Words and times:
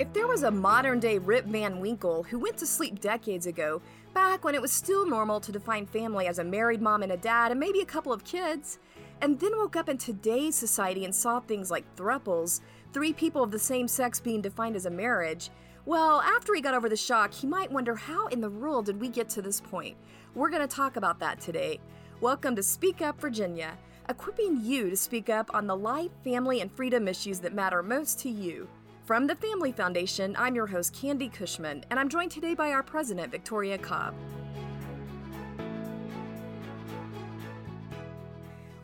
If 0.00 0.14
there 0.14 0.26
was 0.26 0.44
a 0.44 0.50
modern 0.50 0.98
day 0.98 1.18
Rip 1.18 1.44
Van 1.44 1.78
Winkle 1.78 2.22
who 2.22 2.38
went 2.38 2.56
to 2.56 2.66
sleep 2.66 3.02
decades 3.02 3.46
ago, 3.46 3.82
back 4.14 4.42
when 4.42 4.54
it 4.54 4.62
was 4.62 4.72
still 4.72 5.06
normal 5.06 5.40
to 5.40 5.52
define 5.52 5.84
family 5.84 6.26
as 6.26 6.38
a 6.38 6.44
married 6.44 6.80
mom 6.80 7.02
and 7.02 7.12
a 7.12 7.18
dad 7.18 7.50
and 7.50 7.60
maybe 7.60 7.82
a 7.82 7.84
couple 7.84 8.10
of 8.10 8.24
kids, 8.24 8.78
and 9.20 9.38
then 9.38 9.58
woke 9.58 9.76
up 9.76 9.90
in 9.90 9.98
today's 9.98 10.54
society 10.54 11.04
and 11.04 11.14
saw 11.14 11.38
things 11.38 11.70
like 11.70 11.84
thruples, 11.96 12.62
three 12.94 13.12
people 13.12 13.42
of 13.42 13.50
the 13.50 13.58
same 13.58 13.86
sex 13.86 14.20
being 14.20 14.40
defined 14.40 14.74
as 14.74 14.86
a 14.86 14.90
marriage, 14.90 15.50
well, 15.84 16.22
after 16.22 16.54
he 16.54 16.62
got 16.62 16.72
over 16.72 16.88
the 16.88 16.96
shock, 16.96 17.34
he 17.34 17.46
might 17.46 17.70
wonder 17.70 17.94
how 17.94 18.26
in 18.28 18.40
the 18.40 18.48
world 18.48 18.86
did 18.86 18.98
we 18.98 19.10
get 19.10 19.28
to 19.28 19.42
this 19.42 19.60
point? 19.60 19.98
We're 20.34 20.48
going 20.48 20.66
to 20.66 20.76
talk 20.76 20.96
about 20.96 21.18
that 21.20 21.42
today. 21.42 21.78
Welcome 22.22 22.56
to 22.56 22.62
Speak 22.62 23.02
Up 23.02 23.20
Virginia, 23.20 23.76
equipping 24.08 24.64
you 24.64 24.88
to 24.88 24.96
speak 24.96 25.28
up 25.28 25.50
on 25.52 25.66
the 25.66 25.76
life, 25.76 26.10
family, 26.24 26.62
and 26.62 26.72
freedom 26.72 27.06
issues 27.06 27.40
that 27.40 27.52
matter 27.52 27.82
most 27.82 28.18
to 28.20 28.30
you. 28.30 28.66
From 29.10 29.26
the 29.26 29.34
Family 29.34 29.72
Foundation, 29.72 30.36
I'm 30.38 30.54
your 30.54 30.68
host, 30.68 30.94
Candi 30.94 31.32
Cushman, 31.32 31.84
and 31.90 31.98
I'm 31.98 32.08
joined 32.08 32.30
today 32.30 32.54
by 32.54 32.70
our 32.70 32.84
president, 32.84 33.32
Victoria 33.32 33.76
Cobb. 33.76 34.14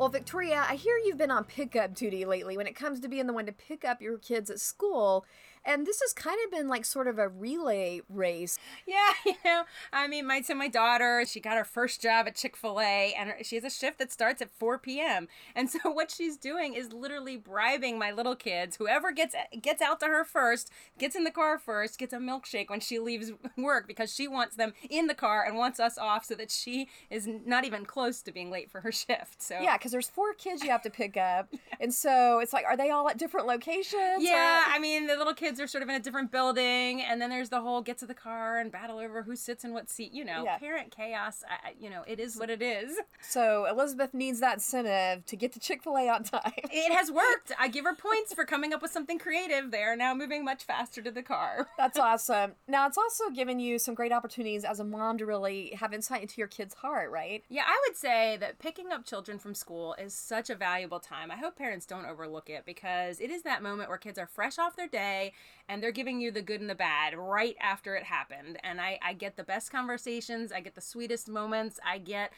Well, 0.01 0.09
Victoria, 0.09 0.67
I 0.69 0.75
hear 0.75 0.99
you've 0.99 1.17
been 1.17 1.31
on 1.31 1.45
pickup 1.45 1.95
duty 1.95 2.25
lately 2.25 2.57
when 2.57 2.67
it 2.67 2.75
comes 2.75 2.99
to 2.99 3.09
being 3.09 3.29
the 3.29 3.33
one 3.33 3.47
to 3.47 3.53
pick 3.53 3.85
up 3.85 4.03
your 4.03 4.19
kids 4.19 4.51
at 4.51 4.59
school. 4.59 5.25
And 5.67 5.87
this 5.87 6.01
has 6.01 6.13
kind 6.13 6.39
of 6.45 6.51
been 6.51 6.69
like 6.69 6.85
sort 6.85 7.09
of 7.09 7.19
a 7.19 7.29
relay 7.29 8.01
race. 8.09 8.59
Yeah, 8.87 9.11
you 9.27 9.35
know, 9.45 9.65
I 9.93 10.07
mean, 10.07 10.27
my 10.27 10.41
to 10.43 10.55
my 10.55 10.69
daughter, 10.69 11.25
she 11.27 11.41
got 11.41 11.57
her 11.57 11.65
first 11.65 12.01
job 12.01 12.27
at 12.27 12.37
Chick 12.37 12.57
Fil 12.57 12.81
A, 12.81 13.15
and 13.19 13.35
she 13.43 13.57
has 13.57 13.65
a 13.65 13.71
shift 13.71 13.99
that 13.99 14.13
starts 14.13 14.41
at 14.41 14.51
4 14.51 14.79
p.m. 14.79 15.29
And 15.55 15.69
so 15.77 15.91
what 15.91 16.11
she's 16.11 16.37
doing 16.37 16.75
is 16.75 16.93
literally 16.93 17.37
bribing 17.37 17.99
my 17.99 18.13
little 18.13 18.37
kids. 18.37 18.77
Whoever 18.77 19.13
gets 19.13 19.35
gets 19.61 19.83
out 19.83 20.01
to 20.01 20.07
her 20.07 20.25
first, 20.25 20.71
gets 20.99 21.17
in 21.17 21.25
the 21.25 21.31
car 21.31 21.59
first, 21.59 21.99
gets 21.99 22.13
a 22.13 22.19
milkshake 22.19 22.71
when 22.71 22.81
she 22.81 22.99
leaves 22.99 23.33
work 23.57 23.87
because 23.87 24.15
she 24.15 24.29
wants 24.29 24.57
them 24.57 24.73
in 24.89 25.07
the 25.07 25.15
car 25.15 25.45
and 25.45 25.57
wants 25.57 25.81
us 25.81 25.99
off 25.99 26.25
so 26.25 26.35
that 26.37 26.51
she 26.51 26.89
is 27.11 27.29
not 27.45 27.65
even 27.65 27.85
close 27.85 28.23
to 28.23 28.33
being 28.33 28.51
late 28.51 28.71
for 28.71 28.81
her 28.83 28.93
shift. 28.93 29.43
So 29.43 29.59
yeah, 29.61 29.77
because 29.77 29.93
there's 29.93 30.09
four 30.09 30.33
kids 30.35 30.63
you 30.63 30.71
have 30.71 30.83
to 30.83 30.91
pick 30.91 31.17
up, 31.17 31.53
and 31.81 31.93
so 31.93 32.39
it's 32.39 32.53
like, 32.53 32.65
are 32.65 32.77
they 32.77 32.91
all 32.91 33.09
at 33.09 33.19
different 33.19 33.47
locations? 33.47 34.23
Yeah, 34.23 34.61
or? 34.61 34.73
I 34.73 34.79
mean, 34.79 35.07
the 35.07 35.17
little 35.17 35.35
kids 35.35 35.56
kids 35.57 35.63
are 35.63 35.71
sort 35.71 35.83
of 35.83 35.89
in 35.89 35.95
a 35.95 36.01
different 36.01 36.31
building, 36.31 37.01
and 37.01 37.21
then 37.21 37.31
there's 37.31 37.49
the 37.49 37.61
whole 37.61 37.81
get 37.81 37.97
to 37.99 38.07
the 38.07 38.15
car 38.15 38.59
and 38.59 38.71
battle 38.71 38.99
over 38.99 39.23
who 39.23 39.35
sits 39.35 39.65
in 39.65 39.73
what 39.73 39.89
seat. 39.89 40.13
You 40.13 40.25
know, 40.25 40.45
yeah. 40.45 40.59
parent 40.59 40.95
chaos. 40.95 41.43
I, 41.49 41.73
you 41.81 41.89
know, 41.89 42.03
it 42.07 42.21
is 42.21 42.37
what 42.37 42.51
it 42.51 42.61
is. 42.61 42.99
So 43.21 43.67
Elizabeth 43.67 44.13
needs 44.13 44.41
that 44.41 44.55
incentive 44.55 45.25
to 45.27 45.37
get 45.37 45.53
to 45.53 45.61
Chick 45.61 45.83
Fil 45.83 45.97
A 45.97 46.09
on 46.09 46.25
time. 46.25 46.53
it 46.57 46.93
has 46.93 47.11
worked. 47.13 47.53
I 47.59 47.69
give 47.69 47.85
her 47.85 47.95
points 47.95 48.35
for 48.35 48.45
coming 48.45 48.73
up 48.73 48.83
with 48.83 48.91
something 48.91 49.19
creative. 49.19 49.71
They 49.71 49.83
are 49.83 49.97
now 49.97 50.15
moving 50.15 50.45
much 50.45 50.65
faster 50.65 51.01
to 51.03 51.11
the 51.11 51.23
car. 51.23 51.69
That's 51.79 51.99
awesome. 51.99 52.53
Now 52.69 52.87
it's 52.87 52.99
also 52.99 53.31
given 53.31 53.59
you 53.59 53.79
some 53.79 53.95
great 53.95 54.13
opportunities 54.13 54.65
as 54.65 54.81
a 54.81 54.85
mom 54.85 55.19
to 55.19 55.27
really 55.27 55.77
have 55.79 55.93
insight 55.93 56.23
into 56.23 56.35
your 56.39 56.49
kid's 56.49 56.75
heart, 56.75 57.11
right? 57.11 57.45
Yeah, 57.49 57.65
I 57.67 57.81
would 57.87 57.97
say 57.97 58.37
that 58.41 58.59
picking 58.59 58.93
up 58.93 59.05
children 59.05 59.39
from 59.39 59.55
school 59.55 59.95
is 59.99 60.13
such 60.13 60.51
a 60.51 60.55
valuable 60.55 61.01
time. 61.01 61.31
I 61.31 61.37
hope 61.37 61.57
parents 61.57 61.87
don't 61.87 62.07
overlook 62.07 62.51
it 62.51 62.65
because 62.67 63.21
it 63.21 63.31
is 63.31 63.43
that 63.43 63.63
moment 63.63 63.89
where 63.89 63.99
kids 63.99 64.19
are 64.19 64.27
fresh 64.27 64.59
off 64.59 64.77
their 64.77 64.89
day 64.89 65.33
and 65.69 65.83
they're 65.83 65.93
giving 65.93 66.21
you 66.21 66.31
the 66.31 66.43
good 66.43 66.61
and 66.61 66.71
the 66.71 66.75
bad 66.75 67.17
right 67.17 67.57
after 67.61 67.97
it 67.97 68.05
happened. 68.05 68.59
And 68.63 68.81
I, 68.81 68.99
I 69.03 69.13
get 69.13 69.37
the 69.37 69.45
best 69.45 69.71
conversations, 69.71 70.53
I 70.53 70.61
get 70.61 70.75
the 70.75 70.81
sweetest 70.81 71.29
moments, 71.29 71.81
I 71.85 71.99
get 71.99 72.33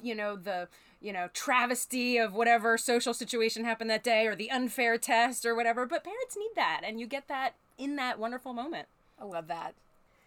you 0.00 0.14
know 0.14 0.36
the 0.36 0.68
you 1.00 1.12
know 1.12 1.28
travesty 1.32 2.16
of 2.16 2.34
whatever 2.34 2.78
social 2.78 3.12
situation 3.12 3.64
happened 3.64 3.90
that 3.90 4.04
day 4.04 4.26
or 4.26 4.36
the 4.36 4.50
unfair 4.50 4.98
test 4.98 5.44
or 5.44 5.54
whatever. 5.54 5.86
But 5.86 6.04
parents 6.04 6.36
need 6.36 6.52
that 6.56 6.82
and 6.84 7.00
you 7.00 7.06
get 7.06 7.28
that 7.28 7.54
in 7.78 7.96
that 7.96 8.18
wonderful 8.18 8.52
moment. 8.52 8.88
I 9.20 9.24
love 9.24 9.48
that. 9.48 9.74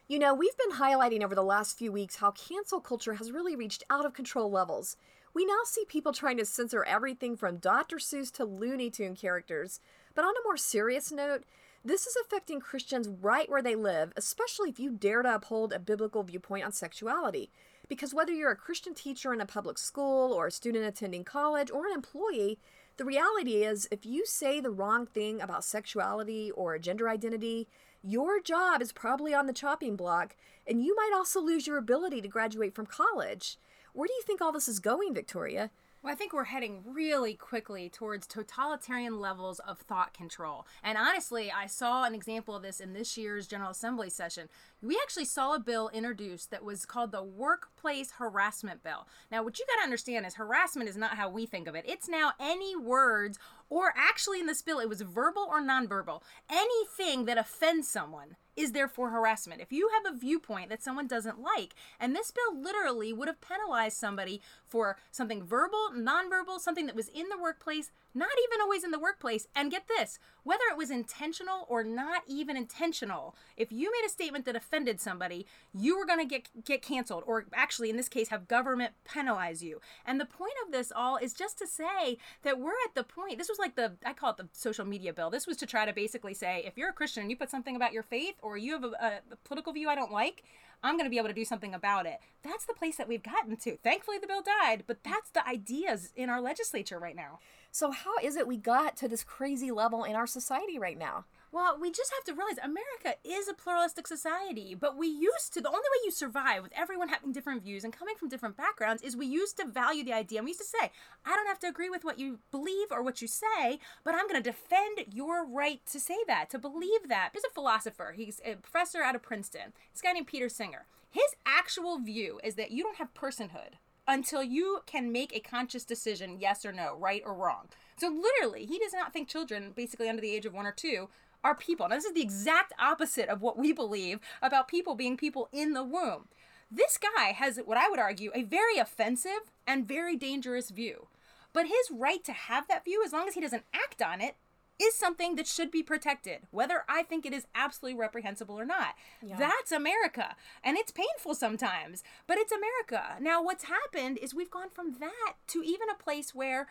You 0.07 0.19
know 0.19 0.33
we've 0.33 0.57
been 0.57 0.77
highlighting 0.77 1.23
over 1.23 1.35
the 1.35 1.43
last 1.43 1.77
few 1.77 1.91
weeks 1.91 2.17
how 2.17 2.31
cancel 2.31 2.79
culture 2.79 3.16
has 3.16 3.31
really 3.31 3.55
reached 3.55 3.83
out 3.89 4.05
of 4.05 4.13
control 4.13 4.51
levels. 4.51 4.97
We 5.33 5.45
now 5.45 5.59
see 5.66 5.83
people 5.85 6.13
trying 6.13 6.38
to 6.38 6.45
censor 6.45 6.83
everything 6.85 7.35
from 7.35 7.57
dr 7.57 7.97
seuss 7.97 8.31
to 8.33 8.45
looney 8.45 8.89
tune 8.89 9.16
characters. 9.16 9.79
But 10.13 10.23
on 10.23 10.31
a 10.31 10.45
more 10.45 10.57
serious 10.57 11.11
note 11.11 11.44
this 11.85 12.07
is 12.07 12.16
affecting 12.16 12.59
Christians 12.59 13.07
right 13.07 13.47
where 13.47 13.62
they 13.62 13.75
live, 13.75 14.12
especially 14.18 14.72
if 14.72 14.79
you 14.79 14.90
dare 14.90 15.22
to 15.22 15.35
uphold 15.35 15.72
a 15.72 15.78
biblical 15.78 16.23
viewpoint 16.23 16.66
on 16.66 16.72
sexuality. 16.72 17.51
Because 17.88 18.12
whether 18.12 18.34
you're 18.34 18.50
a 18.50 18.56
Christian 18.56 18.96
teacher 18.96 19.31
in 19.31 19.40
a 19.40 19.46
public 19.46 19.78
school, 19.78 20.34
or 20.34 20.47
a 20.47 20.51
student 20.51 20.84
attending 20.84 21.24
college, 21.24 21.69
or 21.69 21.85
an 21.85 21.94
employee, 21.94 22.57
the 22.97 23.06
reality 23.06 23.63
is 23.63 23.88
if 23.91 24.03
you 24.03 24.25
say 24.25 24.59
the 24.59 24.72
wrong 24.72 25.06
thing 25.06 25.40
about 25.40 25.63
sexuality 25.63 26.50
or 26.50 26.79
gender 26.79 27.07
identity, 27.07 27.68
your 28.01 28.41
job 28.41 28.81
is 28.81 28.91
probably 28.91 29.35
on 29.35 29.45
the 29.45 29.53
chopping 29.53 29.95
block, 29.95 30.35
and 30.66 30.84
you 30.84 30.95
might 30.95 31.12
also 31.16 31.40
lose 31.40 31.68
your 31.68 31.78
ability 31.78 32.19
to 32.22 32.28
graduate 32.28 32.74
from 32.74 32.88
college. 32.88 33.59
Where 33.94 34.07
do 34.07 34.13
you 34.13 34.24
think 34.25 34.41
all 34.41 34.51
this 34.51 34.68
is 34.68 34.79
going, 34.79 35.13
Victoria? 35.13 35.69
Well, 36.05 36.13
I 36.13 36.17
think 36.17 36.33
we're 36.33 36.43
heading 36.43 36.83
really 36.85 37.33
quickly 37.33 37.89
towards 37.89 38.27
totalitarian 38.27 39.19
levels 39.19 39.57
of 39.57 39.79
thought 39.79 40.13
control. 40.13 40.67
And 40.83 40.99
honestly, 40.99 41.51
I 41.51 41.66
saw 41.66 42.03
an 42.03 42.13
example 42.13 42.55
of 42.55 42.61
this 42.61 42.79
in 42.79 42.93
this 42.93 43.17
year's 43.17 43.47
General 43.47 43.71
Assembly 43.71 44.11
session. 44.11 44.47
We 44.83 44.99
actually 45.01 45.25
saw 45.25 45.55
a 45.55 45.59
bill 45.59 45.89
introduced 45.91 46.51
that 46.51 46.63
was 46.63 46.85
called 46.85 47.11
the 47.11 47.23
Workplace 47.23 48.11
Harassment 48.19 48.83
Bill. 48.83 49.07
Now, 49.31 49.44
what 49.44 49.57
you 49.57 49.65
got 49.65 49.81
to 49.81 49.83
understand 49.83 50.27
is 50.27 50.35
harassment 50.35 50.91
is 50.91 50.95
not 50.95 51.17
how 51.17 51.27
we 51.27 51.47
think 51.47 51.67
of 51.67 51.73
it. 51.73 51.85
It's 51.88 52.07
now 52.07 52.33
any 52.39 52.75
words, 52.75 53.39
or 53.71 53.91
actually 53.97 54.39
in 54.39 54.45
this 54.45 54.61
bill, 54.61 54.77
it 54.77 54.88
was 54.88 55.01
verbal 55.01 55.47
or 55.49 55.59
nonverbal, 55.59 56.21
anything 56.51 57.25
that 57.25 57.39
offends 57.39 57.88
someone 57.88 58.35
is 58.55 58.71
therefore 58.71 59.09
harassment. 59.09 59.61
If 59.61 59.71
you 59.71 59.89
have 59.93 60.13
a 60.13 60.17
viewpoint 60.17 60.69
that 60.69 60.83
someone 60.83 61.07
doesn't 61.07 61.41
like, 61.41 61.75
and 61.99 62.16
this 62.16 62.31
bill 62.31 62.59
literally 62.59 63.13
would 63.13 63.27
have 63.27 63.41
penalized 63.41 63.97
somebody 63.97 64.41
for 64.66 64.97
something 65.11 65.43
verbal, 65.43 65.91
nonverbal, 65.95 66.59
something 66.59 66.85
that 66.85 66.95
was 66.95 67.09
in 67.09 67.29
the 67.29 67.41
workplace, 67.41 67.91
not 68.13 68.29
even 68.47 68.61
always 68.61 68.83
in 68.83 68.91
the 68.91 68.99
workplace, 68.99 69.47
and 69.55 69.71
get 69.71 69.88
this, 69.88 70.19
whether 70.44 70.63
it 70.71 70.77
was 70.77 70.89
intentional 70.89 71.65
or 71.67 71.83
not 71.83 72.21
even 72.27 72.55
intentional, 72.55 73.35
if 73.57 73.71
you 73.71 73.91
made 73.91 74.05
a 74.05 74.11
statement 74.11 74.45
that 74.45 74.55
offended 74.55 75.01
somebody, 75.01 75.45
you 75.73 75.97
were 75.97 76.05
going 76.05 76.19
to 76.19 76.25
get 76.25 76.47
get 76.63 76.81
canceled 76.81 77.23
or 77.25 77.45
actually 77.53 77.89
in 77.89 77.97
this 77.97 78.07
case 78.07 78.29
have 78.29 78.47
government 78.47 78.94
penalize 79.03 79.63
you. 79.63 79.81
And 80.05 80.19
the 80.19 80.25
point 80.25 80.53
of 80.65 80.71
this 80.71 80.91
all 80.95 81.17
is 81.17 81.33
just 81.33 81.57
to 81.59 81.67
say 81.67 82.17
that 82.44 82.59
we're 82.59 82.71
at 82.85 82.95
the 82.95 83.03
point. 83.03 83.38
This 83.38 83.49
was 83.49 83.59
like 83.59 83.75
the 83.75 83.94
I 84.05 84.13
call 84.13 84.31
it 84.31 84.38
the 84.38 84.47
social 84.53 84.85
media 84.85 85.13
bill. 85.13 85.29
This 85.29 85.47
was 85.47 85.57
to 85.57 85.65
try 85.65 85.85
to 85.85 85.94
basically 85.94 86.33
say 86.33 86.63
if 86.65 86.77
you're 86.77 86.89
a 86.89 86.94
Christian 86.94 87.21
and 87.21 87.29
you 87.29 87.38
put 87.38 87.51
something 87.51 87.75
about 87.75 87.94
your 87.94 88.03
faith 88.03 88.35
or 88.45 88.57
you 88.57 88.73
have 88.73 88.83
a, 88.83 89.22
a 89.31 89.35
political 89.44 89.73
view 89.73 89.89
I 89.89 89.95
don't 89.95 90.11
like, 90.11 90.44
I'm 90.83 90.95
going 90.95 91.06
to 91.06 91.09
be 91.09 91.17
able 91.17 91.29
to 91.29 91.33
do 91.33 91.44
something 91.44 91.73
about 91.73 92.06
it. 92.06 92.19
That's 92.44 92.66
the 92.66 92.73
place 92.73 92.95
that 92.97 93.07
we've 93.07 93.23
gotten 93.23 93.57
to. 93.57 93.78
Thankfully, 93.78 94.19
the 94.19 94.28
bill 94.28 94.44
died, 94.44 94.83
but 94.85 95.03
that's 95.03 95.31
the 95.31 95.45
ideas 95.47 96.11
in 96.16 96.29
our 96.29 96.39
legislature 96.39 97.00
right 97.00 97.16
now. 97.16 97.39
So, 97.72 97.89
how 97.91 98.13
is 98.22 98.35
it 98.35 98.47
we 98.47 98.57
got 98.57 98.95
to 98.97 99.07
this 99.07 99.23
crazy 99.23 99.72
level 99.72 100.03
in 100.03 100.16
our 100.16 100.28
society 100.28 100.78
right 100.78 100.97
now? 100.97 101.25
Well, 101.55 101.77
we 101.79 101.89
just 101.89 102.11
have 102.11 102.25
to 102.25 102.33
realize 102.33 102.57
America 102.61 103.17
is 103.23 103.47
a 103.47 103.53
pluralistic 103.53 104.07
society, 104.07 104.75
but 104.75 104.97
we 104.97 105.07
used 105.07 105.53
to, 105.53 105.61
the 105.61 105.69
only 105.69 105.79
way 105.79 106.03
you 106.03 106.11
survive 106.11 106.61
with 106.61 106.73
everyone 106.75 107.07
having 107.07 107.31
different 107.31 107.63
views 107.63 107.85
and 107.85 107.93
coming 107.93 108.16
from 108.17 108.27
different 108.27 108.57
backgrounds 108.57 109.01
is 109.01 109.16
we 109.16 109.25
used 109.25 109.55
to 109.59 109.65
value 109.65 110.03
the 110.03 110.11
idea. 110.11 110.39
And 110.39 110.44
we 110.44 110.49
used 110.49 110.59
to 110.59 110.65
say, 110.65 110.91
I 111.25 111.33
don't 111.33 111.47
have 111.47 111.59
to 111.59 111.69
agree 111.69 111.89
with 111.89 112.03
what 112.03 112.19
you 112.19 112.39
believe 112.51 112.88
or 112.91 113.01
what 113.01 113.21
you 113.21 113.29
say, 113.29 113.79
but 114.03 114.13
I'm 114.13 114.27
going 114.27 114.44
to 114.44 114.51
defend 114.51 115.13
your 115.13 115.47
right 115.47 115.79
to 115.94 115.97
say 115.97 116.17
that, 116.27 116.49
to 116.49 116.59
believe 116.59 117.07
that. 117.07 117.29
There's 117.31 117.45
a 117.49 117.53
philosopher, 117.53 118.13
he's 118.17 118.41
a 118.44 118.55
professor 118.55 119.01
out 119.01 119.15
of 119.15 119.23
Princeton, 119.23 119.71
this 119.94 120.01
guy 120.01 120.11
named 120.11 120.27
Peter 120.27 120.49
Singer. 120.49 120.88
His 121.09 121.38
actual 121.45 121.99
view 121.99 122.41
is 122.44 122.55
that 122.55 122.71
you 122.71 122.83
don't 122.83 122.97
have 122.97 123.13
personhood 123.13 123.75
until 124.07 124.44
you 124.44 124.81
can 124.85 125.11
make 125.11 125.33
a 125.33 125.39
conscious 125.39 125.85
decision, 125.85 126.38
yes 126.38 126.65
or 126.65 126.73
no, 126.73 126.97
right 126.99 127.23
or 127.25 127.33
wrong. 127.33 127.69
So 127.97 128.09
literally, 128.09 128.65
he 128.65 128.77
does 128.77 128.94
not 128.94 129.13
think 129.13 129.29
children, 129.29 129.71
basically 129.73 130.09
under 130.09 130.21
the 130.21 130.35
age 130.35 130.45
of 130.45 130.53
one 130.53 130.65
or 130.65 130.74
two, 130.74 131.07
are 131.45 131.56
people. 131.56 131.88
Now, 131.88 131.95
this 131.95 132.06
is 132.06 132.13
the 132.13 132.21
exact 132.21 132.74
opposite 132.80 133.30
of 133.30 133.42
what 133.42 133.57
we 133.57 133.71
believe 133.71 134.19
about 134.42 134.68
people 134.68 134.95
being 134.95 135.15
people 135.15 135.47
in 135.51 135.74
the 135.74 135.83
womb. 135.83 136.25
This 136.71 136.97
guy 136.97 137.33
has 137.33 137.59
what 137.63 137.77
I 137.77 137.88
would 137.88 138.00
argue 138.00 138.31
a 138.33 138.42
very 138.42 138.77
offensive 138.77 139.51
and 139.68 139.88
very 139.88 140.18
dangerous 140.18 140.71
view. 140.71 141.07
But 141.53 141.68
his 141.68 141.92
right 141.92 142.24
to 142.24 142.33
have 142.33 142.68
that 142.68 142.83
view, 142.83 143.03
as 143.06 143.13
long 143.13 143.27
as 143.27 143.36
he 143.36 143.42
doesn't 143.42 143.63
act 143.74 144.01
on 144.01 144.21
it, 144.21 144.36
is 144.81 144.95
something 144.95 145.36
that 145.36 145.47
should 145.47 145.71
be 145.71 145.83
protected, 145.83 146.39
whether 146.51 146.83
I 146.89 147.03
think 147.03 147.25
it 147.25 147.33
is 147.33 147.45
absolutely 147.53 147.97
reprehensible 147.97 148.59
or 148.59 148.65
not. 148.65 148.95
Yeah. 149.21 149.38
That's 149.38 149.71
America. 149.71 150.36
And 150.63 150.77
it's 150.77 150.92
painful 150.92 151.36
sometimes, 151.36 152.03
but 152.27 152.38
it's 152.38 152.51
America. 152.51 153.15
Now 153.21 153.42
what's 153.42 153.65
happened 153.65 154.18
is 154.18 154.33
we've 154.33 154.51
gone 154.51 154.69
from 154.69 154.95
that 155.00 155.36
to 155.50 155.63
even 155.63 155.89
a 155.89 156.03
place 156.03 156.36
where 156.36 156.68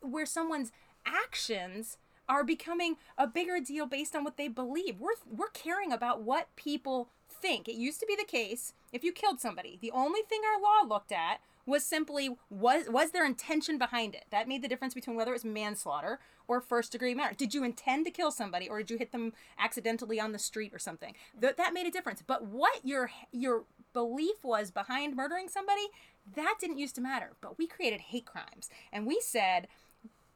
where 0.00 0.26
someone's 0.26 0.70
actions 1.04 1.96
are 2.28 2.44
becoming 2.44 2.96
a 3.16 3.26
bigger 3.26 3.60
deal 3.60 3.86
based 3.86 4.14
on 4.14 4.24
what 4.24 4.36
they 4.36 4.48
believe. 4.48 5.00
We're 5.00 5.12
we're 5.28 5.48
caring 5.48 5.92
about 5.92 6.22
what 6.22 6.54
people 6.56 7.10
think. 7.28 7.68
It 7.68 7.76
used 7.76 8.00
to 8.00 8.06
be 8.06 8.16
the 8.16 8.24
case 8.24 8.72
if 8.92 9.04
you 9.04 9.12
killed 9.12 9.40
somebody, 9.40 9.78
the 9.80 9.92
only 9.92 10.22
thing 10.22 10.40
our 10.44 10.60
law 10.60 10.88
looked 10.88 11.12
at 11.12 11.40
was 11.66 11.84
simply 11.84 12.30
was 12.48 12.88
was 12.88 13.10
there 13.10 13.26
intention 13.26 13.76
behind 13.78 14.14
it? 14.14 14.24
That 14.30 14.48
made 14.48 14.62
the 14.62 14.68
difference 14.68 14.94
between 14.94 15.16
whether 15.16 15.32
it 15.32 15.34
was 15.34 15.44
manslaughter 15.44 16.18
or 16.48 16.60
first 16.60 16.92
degree 16.92 17.14
murder. 17.14 17.34
Did 17.36 17.52
you 17.52 17.62
intend 17.62 18.06
to 18.06 18.10
kill 18.10 18.30
somebody 18.30 18.68
or 18.68 18.78
did 18.78 18.90
you 18.90 18.96
hit 18.96 19.12
them 19.12 19.34
accidentally 19.58 20.18
on 20.18 20.32
the 20.32 20.38
street 20.38 20.72
or 20.72 20.78
something? 20.78 21.14
Th- 21.38 21.56
that 21.56 21.74
made 21.74 21.86
a 21.86 21.90
difference. 21.90 22.22
But 22.26 22.46
what 22.46 22.80
your 22.84 23.10
your 23.32 23.64
belief 23.92 24.42
was 24.42 24.70
behind 24.70 25.14
murdering 25.14 25.48
somebody, 25.48 25.88
that 26.34 26.56
didn't 26.58 26.78
used 26.78 26.94
to 26.94 27.00
matter. 27.02 27.32
But 27.42 27.58
we 27.58 27.66
created 27.66 28.00
hate 28.00 28.24
crimes 28.24 28.70
and 28.90 29.06
we 29.06 29.20
said 29.20 29.68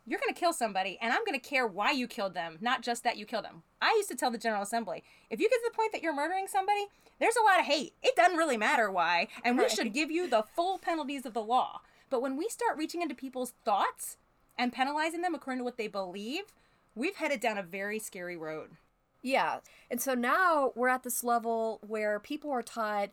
you're 0.07 0.21
going 0.21 0.35
to 0.35 0.39
kill 0.39 0.53
somebody 0.53 0.99
and 1.01 1.13
I'm 1.13 1.25
going 1.25 1.39
to 1.39 1.49
care 1.49 1.67
why 1.67 1.93
you 1.93 2.07
killed 2.07 2.35
them, 2.35 2.59
not 2.61 2.83
just 2.83 3.05
that 3.05 3.17
you 3.17 3.27
killed 3.27 3.45
them. 3.45 3.63
I 3.81 3.95
used 3.97 4.09
to 4.11 4.17
tell 4.17 4.31
the 4.31 4.39
General 4.39 4.63
Assembly, 4.63 5.05
if 5.31 5.41
you 5.41 5.49
get 5.49 5.57
to 5.57 5.71
the 5.71 5.77
point 5.77 5.93
that 5.93 6.03
you're 6.03 6.15
murdering 6.15 6.47
somebody, 6.49 6.87
there's 7.21 7.37
a 7.37 7.45
lot 7.45 7.61
of 7.61 7.67
hate. 7.67 7.95
It 8.03 8.17
doesn't 8.17 8.39
really 8.39 8.57
matter 8.57 8.91
why, 8.91 9.29
and 9.45 9.57
we 9.57 9.69
should 9.69 9.93
give 9.93 10.11
you 10.11 10.29
the 10.29 10.45
full 10.57 10.79
penalties 10.79 11.25
of 11.25 11.35
the 11.35 11.43
law. 11.43 11.81
But 12.11 12.21
when 12.21 12.37
we 12.37 12.49
start 12.49 12.77
reaching 12.77 13.01
into 13.01 13.15
people's 13.15 13.55
thoughts 13.65 14.17
and 14.59 14.73
penalizing 14.73 15.23
them 15.23 15.35
according 15.35 15.61
to 15.61 15.65
what 15.65 15.79
they 15.79 15.87
believe, 15.87 16.53
we've 16.95 17.17
headed 17.17 17.41
down 17.41 17.59
a 17.59 17.63
very 17.63 17.99
scary 17.99 18.37
road. 18.37 18.71
Yeah. 19.23 19.59
And 19.91 20.01
so 20.01 20.15
now 20.15 20.73
we're 20.75 20.89
at 20.89 21.05
this 21.05 21.23
level 21.23 21.79
where 21.87 22.19
people 22.19 22.51
are 22.51 22.63
taught 22.63 23.11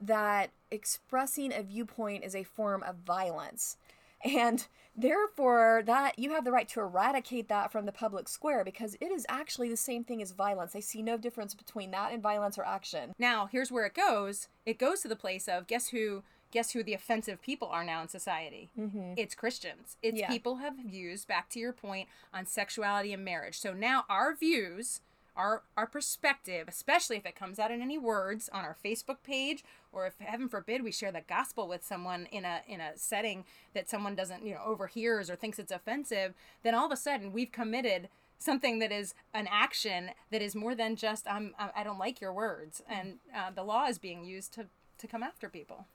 that 0.00 0.50
expressing 0.70 1.52
a 1.52 1.62
viewpoint 1.62 2.24
is 2.24 2.34
a 2.34 2.42
form 2.42 2.82
of 2.82 2.96
violence. 2.96 3.76
And 4.24 4.66
therefore 4.96 5.82
that 5.86 6.18
you 6.18 6.30
have 6.32 6.44
the 6.44 6.52
right 6.52 6.68
to 6.68 6.80
eradicate 6.80 7.48
that 7.48 7.72
from 7.72 7.86
the 7.86 7.92
public 7.92 8.28
square 8.28 8.64
because 8.64 8.96
it 9.00 9.10
is 9.10 9.26
actually 9.28 9.68
the 9.68 9.76
same 9.76 10.04
thing 10.04 10.22
as 10.22 10.32
violence. 10.32 10.72
They 10.72 10.80
see 10.80 11.02
no 11.02 11.16
difference 11.16 11.54
between 11.54 11.90
that 11.92 12.12
and 12.12 12.22
violence 12.22 12.58
or 12.58 12.64
action. 12.64 13.14
Now, 13.18 13.48
here's 13.50 13.72
where 13.72 13.86
it 13.86 13.94
goes. 13.94 14.48
It 14.66 14.78
goes 14.78 15.00
to 15.00 15.08
the 15.08 15.16
place 15.16 15.48
of 15.48 15.66
guess 15.66 15.88
who 15.88 16.22
guess 16.52 16.72
who 16.72 16.84
the 16.84 16.94
offensive 16.94 17.42
people 17.42 17.68
are 17.68 17.82
now 17.82 18.02
in 18.02 18.08
society? 18.08 18.70
Mm-hmm. 18.78 19.14
It's 19.16 19.34
Christians. 19.34 19.96
It's 20.02 20.18
yeah. 20.18 20.28
people 20.28 20.56
have 20.56 20.74
views, 20.76 21.24
back 21.24 21.48
to 21.50 21.58
your 21.58 21.72
point, 21.72 22.08
on 22.32 22.46
sexuality 22.46 23.12
and 23.12 23.24
marriage. 23.24 23.58
So 23.58 23.72
now 23.72 24.04
our 24.08 24.34
views, 24.34 25.00
our 25.36 25.62
our 25.76 25.86
perspective, 25.86 26.66
especially 26.68 27.16
if 27.16 27.26
it 27.26 27.34
comes 27.34 27.58
out 27.58 27.70
in 27.70 27.82
any 27.82 27.98
words 27.98 28.48
on 28.52 28.64
our 28.64 28.76
Facebook 28.84 29.22
page, 29.22 29.64
or 29.92 30.06
if 30.06 30.14
heaven 30.18 30.48
forbid 30.48 30.82
we 30.82 30.92
share 30.92 31.12
the 31.12 31.22
gospel 31.22 31.68
with 31.68 31.84
someone 31.84 32.26
in 32.30 32.44
a 32.44 32.60
in 32.66 32.80
a 32.80 32.96
setting 32.96 33.44
that 33.74 33.88
someone 33.88 34.14
doesn't, 34.14 34.44
you 34.44 34.54
know, 34.54 34.62
overhears 34.64 35.30
or 35.30 35.36
thinks 35.36 35.58
it's 35.58 35.72
offensive, 35.72 36.34
then 36.62 36.74
all 36.74 36.86
of 36.86 36.92
a 36.92 36.96
sudden 36.96 37.32
we've 37.32 37.52
committed 37.52 38.08
something 38.38 38.80
that 38.80 38.90
is 38.90 39.14
an 39.32 39.48
action 39.50 40.10
that 40.30 40.42
is 40.42 40.54
more 40.54 40.74
than 40.74 40.96
just 40.96 41.26
I'm 41.30 41.54
I 41.58 41.82
don't 41.82 41.98
like 41.98 42.20
your 42.20 42.32
words, 42.32 42.82
and 42.88 43.18
uh, 43.34 43.50
the 43.50 43.64
law 43.64 43.86
is 43.86 43.98
being 43.98 44.24
used 44.24 44.52
to 44.54 44.66
to 44.98 45.06
come 45.06 45.22
after 45.22 45.48
people. 45.48 45.86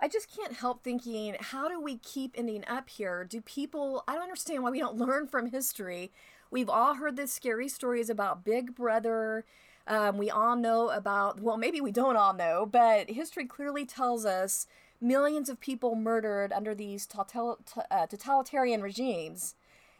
I 0.00 0.06
just 0.06 0.34
can't 0.34 0.52
help 0.52 0.84
thinking, 0.84 1.36
how 1.40 1.68
do 1.68 1.80
we 1.80 1.96
keep 1.98 2.34
ending 2.36 2.64
up 2.68 2.88
here? 2.88 3.24
Do 3.24 3.40
people, 3.40 4.04
I 4.06 4.14
don't 4.14 4.22
understand 4.22 4.62
why 4.62 4.70
we 4.70 4.78
don't 4.78 4.96
learn 5.06 5.26
from 5.26 5.50
history. 5.50 6.12
We've 6.50 6.70
all 6.70 6.94
heard 6.94 7.16
the 7.16 7.26
scary 7.26 7.68
stories 7.68 8.08
about 8.08 8.44
Big 8.44 8.74
Brother. 8.74 9.44
Um, 9.86 10.18
we 10.18 10.30
all 10.30 10.56
know 10.56 10.90
about, 10.90 11.40
well, 11.40 11.56
maybe 11.56 11.80
we 11.80 11.92
don't 11.92 12.16
all 12.16 12.34
know, 12.34 12.66
but 12.66 13.10
history 13.10 13.46
clearly 13.46 13.84
tells 13.84 14.24
us 14.24 14.66
millions 15.00 15.48
of 15.48 15.60
people 15.60 15.94
murdered 15.94 16.52
under 16.52 16.74
these 16.74 17.06
uh, 17.14 18.06
totalitarian 18.06 18.82
regimes. 18.82 19.54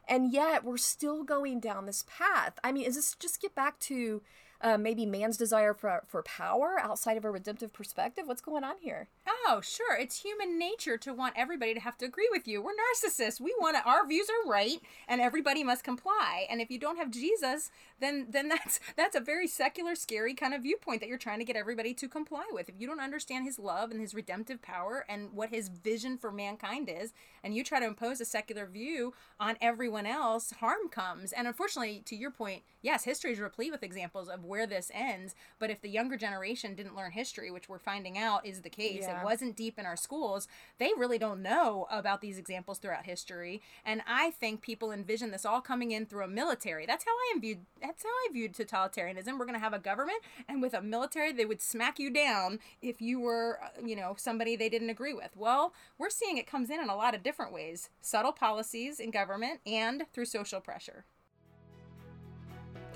And 0.08 0.32
yet 0.32 0.64
we're 0.64 0.78
still 0.78 1.22
going 1.22 1.60
down 1.60 1.86
this 1.86 2.04
path. 2.06 2.58
I 2.64 2.72
mean, 2.72 2.84
is 2.84 2.96
this 2.96 3.14
just 3.14 3.42
get 3.42 3.54
back 3.54 3.78
to 3.80 4.22
uh, 4.60 4.76
maybe 4.78 5.06
man's 5.06 5.36
desire 5.36 5.74
for, 5.74 6.02
for 6.06 6.22
power 6.22 6.78
outside 6.80 7.16
of 7.16 7.24
a 7.24 7.30
redemptive 7.30 7.72
perspective? 7.72 8.24
What's 8.26 8.40
going 8.40 8.64
on 8.64 8.76
here? 8.80 9.08
Oh, 9.26 9.60
sure. 9.62 9.96
It's 9.96 10.22
human 10.22 10.58
nature 10.58 10.96
to 10.98 11.14
want 11.14 11.34
everybody 11.36 11.74
to 11.74 11.80
have 11.80 11.96
to 11.98 12.06
agree 12.06 12.28
with 12.30 12.48
you. 12.48 12.62
We're 12.62 12.72
narcissists. 12.72 13.40
We 13.40 13.54
want 13.60 13.76
to, 13.76 13.88
our 13.88 14.06
views 14.06 14.28
are 14.28 14.50
right 14.50 14.80
and 15.06 15.20
everybody 15.20 15.62
must 15.64 15.84
comply. 15.84 16.46
And 16.50 16.60
if 16.60 16.70
you 16.70 16.78
don't 16.78 16.96
have 16.96 17.10
Jesus, 17.10 17.70
then 18.00 18.26
then 18.30 18.48
that's 18.48 18.80
that's 18.96 19.16
a 19.16 19.20
very 19.20 19.46
secular, 19.46 19.94
scary 19.94 20.34
kind 20.34 20.54
of 20.54 20.62
viewpoint 20.62 21.00
that 21.00 21.08
you're 21.08 21.18
trying 21.18 21.38
to 21.38 21.44
get 21.44 21.56
everybody 21.56 21.94
to 21.94 22.08
comply 22.08 22.44
with. 22.52 22.68
If 22.68 22.76
you 22.78 22.86
don't 22.86 23.00
understand 23.00 23.44
his 23.44 23.58
love 23.58 23.90
and 23.90 24.00
his 24.00 24.14
redemptive 24.14 24.62
power 24.62 25.04
and 25.08 25.32
what 25.32 25.50
his 25.50 25.68
vision 25.68 26.18
for 26.18 26.30
mankind 26.30 26.88
is, 26.88 27.12
and 27.42 27.54
you 27.54 27.64
try 27.64 27.80
to 27.80 27.86
impose 27.86 28.20
a 28.20 28.24
secular 28.24 28.66
view 28.66 29.14
on 29.40 29.56
everyone 29.60 30.06
else, 30.06 30.52
harm 30.60 30.88
comes. 30.90 31.32
And 31.32 31.46
unfortunately, 31.46 32.02
to 32.06 32.16
your 32.16 32.30
point, 32.30 32.62
yes, 32.82 33.04
history 33.04 33.32
is 33.32 33.40
replete 33.40 33.72
with 33.72 33.82
examples 33.82 34.28
of 34.28 34.44
where 34.48 34.66
this 34.66 34.90
ends. 34.94 35.34
But 35.58 35.70
if 35.70 35.80
the 35.80 35.88
younger 35.88 36.16
generation 36.16 36.74
didn't 36.74 36.96
learn 36.96 37.12
history, 37.12 37.50
which 37.50 37.68
we're 37.68 37.78
finding 37.78 38.18
out 38.18 38.46
is 38.46 38.62
the 38.62 38.70
case, 38.70 39.02
yeah. 39.02 39.20
it 39.20 39.24
wasn't 39.24 39.56
deep 39.56 39.78
in 39.78 39.86
our 39.86 39.96
schools, 39.96 40.48
they 40.78 40.90
really 40.96 41.18
don't 41.18 41.42
know 41.42 41.86
about 41.90 42.20
these 42.20 42.38
examples 42.38 42.78
throughout 42.78 43.04
history. 43.04 43.60
And 43.84 44.02
I 44.06 44.30
think 44.30 44.62
people 44.62 44.90
envision 44.90 45.30
this 45.30 45.44
all 45.44 45.60
coming 45.60 45.90
in 45.90 46.06
through 46.06 46.24
a 46.24 46.28
military. 46.28 46.86
That's 46.86 47.04
how 47.04 47.12
I 47.12 47.38
viewed 47.38 47.60
that's 47.80 48.02
how 48.02 48.08
I 48.08 48.28
viewed 48.32 48.54
totalitarianism. 48.54 49.38
We're 49.38 49.46
going 49.46 49.54
to 49.54 49.58
have 49.58 49.72
a 49.72 49.78
government 49.78 50.20
and 50.48 50.60
with 50.62 50.74
a 50.74 50.82
military 50.82 51.32
they 51.32 51.44
would 51.44 51.62
smack 51.62 51.98
you 51.98 52.10
down 52.10 52.58
if 52.82 53.00
you 53.00 53.20
were, 53.20 53.60
uh, 53.62 53.86
you 53.86 53.94
know, 53.94 54.14
somebody 54.16 54.56
they 54.56 54.68
didn't 54.68 54.90
agree 54.90 55.14
with. 55.14 55.30
Well, 55.36 55.72
we're 55.98 56.10
seeing 56.10 56.38
it 56.38 56.46
comes 56.46 56.70
in 56.70 56.80
in 56.80 56.88
a 56.88 56.96
lot 56.96 57.14
of 57.14 57.22
different 57.22 57.52
ways. 57.52 57.90
Subtle 58.00 58.32
policies 58.32 59.00
in 59.00 59.10
government 59.10 59.60
and 59.66 60.04
through 60.12 60.26
social 60.26 60.60
pressure. 60.60 61.04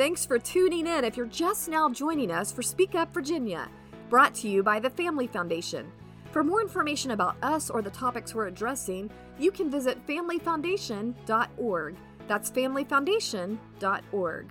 Thanks 0.02 0.26
for 0.26 0.36
tuning 0.36 0.88
in 0.88 1.04
if 1.04 1.16
you're 1.16 1.26
just 1.26 1.68
now 1.68 1.88
joining 1.88 2.32
us 2.32 2.50
for 2.50 2.60
Speak 2.60 2.96
Up 2.96 3.14
Virginia, 3.14 3.68
brought 4.10 4.34
to 4.34 4.48
you 4.48 4.60
by 4.60 4.80
the 4.80 4.90
Family 4.90 5.28
Foundation. 5.28 5.92
For 6.32 6.42
more 6.42 6.60
information 6.60 7.12
about 7.12 7.36
us 7.40 7.70
or 7.70 7.82
the 7.82 7.90
topics 7.90 8.34
we're 8.34 8.48
addressing, 8.48 9.12
you 9.38 9.52
can 9.52 9.70
visit 9.70 10.04
familyfoundation.org. 10.08 11.96
That's 12.26 12.50
familyfoundation.org. 12.50 14.46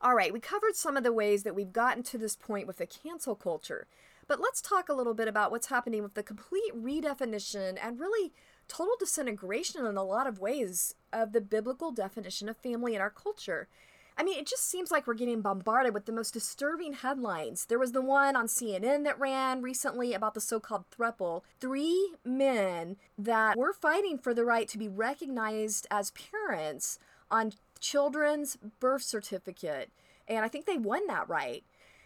All 0.00 0.14
right, 0.16 0.32
we 0.32 0.40
covered 0.40 0.74
some 0.74 0.96
of 0.96 1.04
the 1.04 1.12
ways 1.12 1.44
that 1.44 1.54
we've 1.54 1.72
gotten 1.72 2.02
to 2.02 2.18
this 2.18 2.34
point 2.34 2.66
with 2.66 2.78
the 2.78 2.86
cancel 2.86 3.36
culture, 3.36 3.86
but 4.26 4.40
let's 4.40 4.60
talk 4.60 4.88
a 4.88 4.94
little 4.94 5.14
bit 5.14 5.28
about 5.28 5.52
what's 5.52 5.68
happening 5.68 6.02
with 6.02 6.14
the 6.14 6.24
complete 6.24 6.74
redefinition 6.74 7.78
and 7.80 8.00
really 8.00 8.32
total 8.72 8.96
disintegration 8.98 9.84
in 9.84 9.96
a 9.98 10.04
lot 10.04 10.26
of 10.26 10.38
ways 10.38 10.94
of 11.12 11.32
the 11.32 11.42
biblical 11.42 11.92
definition 11.92 12.48
of 12.48 12.56
family 12.56 12.94
in 12.94 13.02
our 13.02 13.10
culture. 13.10 13.68
I 14.16 14.22
mean, 14.22 14.38
it 14.38 14.46
just 14.46 14.68
seems 14.68 14.90
like 14.90 15.06
we're 15.06 15.14
getting 15.14 15.42
bombarded 15.42 15.92
with 15.92 16.06
the 16.06 16.12
most 16.12 16.32
disturbing 16.32 16.94
headlines. 16.94 17.66
There 17.66 17.78
was 17.78 17.92
the 17.92 18.00
one 18.00 18.34
on 18.34 18.46
CNN 18.46 19.04
that 19.04 19.20
ran 19.20 19.60
recently 19.60 20.14
about 20.14 20.32
the 20.32 20.40
so 20.40 20.58
called 20.58 20.84
thruple 20.90 21.42
three 21.60 22.14
men 22.24 22.96
that 23.18 23.58
were 23.58 23.74
fighting 23.74 24.16
for 24.16 24.32
the 24.32 24.44
right 24.44 24.68
to 24.68 24.78
be 24.78 24.88
recognized 24.88 25.86
as 25.90 26.12
parents 26.12 26.98
on 27.30 27.52
children's 27.78 28.56
birth 28.80 29.02
certificate. 29.02 29.90
And 30.28 30.44
I 30.44 30.48
think 30.48 30.64
they 30.64 30.78
won 30.78 31.06
that 31.08 31.28
right. 31.28 31.62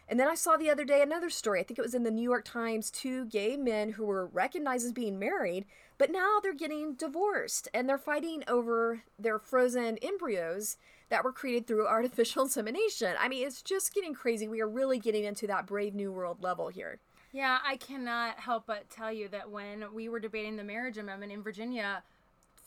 And 0.09 0.19
then 0.19 0.27
I 0.27 0.35
saw 0.35 0.55
the 0.55 0.69
other 0.69 0.85
day 0.85 1.01
another 1.01 1.29
story. 1.29 1.59
I 1.59 1.63
think 1.63 1.77
it 1.77 1.83
was 1.83 1.93
in 1.93 2.03
the 2.03 2.11
New 2.11 2.23
York 2.23 2.45
Times. 2.45 2.89
Two 2.89 3.25
gay 3.25 3.57
men 3.57 3.91
who 3.91 4.05
were 4.05 4.27
recognized 4.27 4.85
as 4.85 4.93
being 4.93 5.19
married, 5.19 5.65
but 5.97 6.11
now 6.11 6.39
they're 6.41 6.53
getting 6.53 6.93
divorced 6.93 7.67
and 7.73 7.89
they're 7.89 7.97
fighting 7.97 8.43
over 8.47 9.03
their 9.19 9.37
frozen 9.37 9.97
embryos 9.97 10.77
that 11.09 11.23
were 11.23 11.33
created 11.33 11.67
through 11.67 11.87
artificial 11.87 12.43
insemination. 12.43 13.15
I 13.19 13.27
mean, 13.27 13.45
it's 13.45 13.61
just 13.61 13.93
getting 13.93 14.13
crazy. 14.13 14.47
We 14.47 14.61
are 14.61 14.69
really 14.69 14.99
getting 14.99 15.25
into 15.25 15.47
that 15.47 15.67
brave 15.67 15.93
new 15.93 16.11
world 16.11 16.41
level 16.41 16.69
here. 16.69 16.99
Yeah, 17.33 17.59
I 17.65 17.75
cannot 17.75 18.39
help 18.39 18.65
but 18.67 18.89
tell 18.89 19.11
you 19.11 19.27
that 19.29 19.49
when 19.49 19.85
we 19.93 20.07
were 20.07 20.19
debating 20.19 20.55
the 20.55 20.63
marriage 20.63 20.97
amendment 20.97 21.33
in 21.33 21.43
Virginia, 21.43 22.01